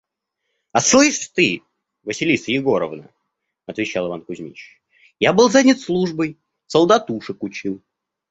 –«А 0.71 0.79
слышь 0.81 1.27
ты, 1.27 1.61
Василиса 2.01 2.49
Егоровна,– 2.51 3.07
отвечал 3.67 4.07
Иван 4.07 4.23
Кузмич,– 4.25 4.81
я 5.19 5.31
был 5.31 5.47
занят 5.47 5.79
службой: 5.79 6.39
солдатушек 6.65 7.43
учил». 7.43 7.83